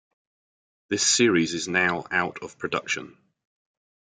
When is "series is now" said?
1.05-2.07